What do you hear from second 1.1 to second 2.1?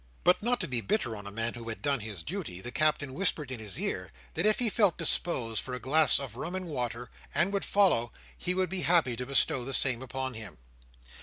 on a man who had done